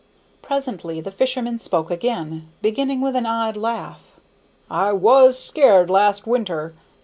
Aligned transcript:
Presently 0.41 0.99
the 0.99 1.11
fisherman 1.11 1.59
spoke 1.59 1.91
again, 1.91 2.47
beginning 2.63 3.01
with 3.01 3.15
an 3.15 3.27
odd 3.27 3.55
laugh: 3.55 4.13
"I 4.67 4.93
was 4.93 5.37
scared 5.37 5.91
last 5.91 6.25
winter! 6.25 6.73